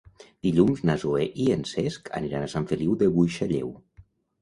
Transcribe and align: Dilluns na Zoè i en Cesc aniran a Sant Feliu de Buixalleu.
Dilluns 0.45 0.81
na 0.91 0.95
Zoè 1.03 1.27
i 1.45 1.47
en 1.57 1.63
Cesc 1.73 2.11
aniran 2.23 2.49
a 2.49 2.51
Sant 2.57 2.69
Feliu 2.75 3.01
de 3.05 3.15
Buixalleu. 3.19 3.75